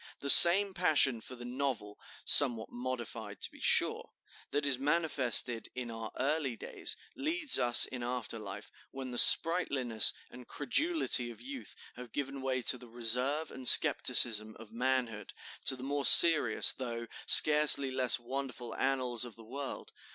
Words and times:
The 0.17 0.31
same 0.31 0.73
passion 0.73 1.21
for 1.21 1.35
the 1.35 1.45
novel 1.45 1.99
(somewhat 2.25 2.71
modified, 2.71 3.39
to 3.41 3.51
be 3.51 3.59
sure), 3.59 4.09
that 4.49 4.65
is 4.65 4.79
manifested 4.79 5.69
in 5.75 5.91
our 5.91 6.11
early 6.17 6.55
days, 6.57 6.97
leads 7.15 7.59
us, 7.59 7.85
in 7.85 8.01
after 8.01 8.39
life, 8.39 8.71
when 8.89 9.11
the 9.11 9.19
sprightliness 9.19 10.11
and 10.31 10.47
credulity 10.47 11.29
of 11.29 11.39
youth 11.39 11.75
have 11.97 12.11
given 12.13 12.41
way 12.41 12.63
to 12.63 12.79
the 12.79 12.87
reserve 12.89 13.51
and 13.51 13.67
skepticism 13.67 14.55
of 14.59 14.71
manhood, 14.71 15.33
to 15.65 15.75
the 15.75 15.83
more 15.83 16.03
serious, 16.05 16.71
though 16.73 17.05
scarcely 17.27 17.91
less 17.91 18.17
wonderful 18.19 18.73
annals 18.77 19.23
of 19.23 19.35
the 19.35 19.43
world. 19.45 19.91